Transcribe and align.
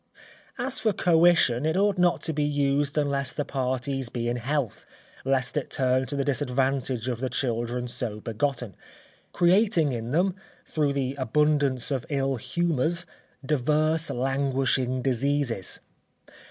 As 0.57 0.79
for 0.79 0.93
coition, 0.93 1.63
it 1.63 1.77
ought 1.77 1.99
not 1.99 2.23
to 2.23 2.33
be 2.33 2.43
used 2.43 2.97
unless 2.97 3.31
the 3.31 3.45
parties 3.45 4.09
be 4.09 4.27
in 4.27 4.37
health, 4.37 4.83
lest 5.23 5.57
it 5.57 5.69
turn 5.69 6.07
to 6.07 6.15
the 6.15 6.23
disadvantage 6.25 7.07
of 7.07 7.19
the 7.19 7.29
children 7.29 7.87
so 7.87 8.19
begotten, 8.19 8.75
creating 9.31 9.91
in 9.91 10.09
them, 10.09 10.33
through 10.65 10.93
the 10.93 11.13
abundance 11.19 11.91
of 11.91 12.07
ill 12.09 12.37
humours, 12.37 13.05
divers 13.45 14.09
languishing 14.09 15.03
diseases. 15.03 15.79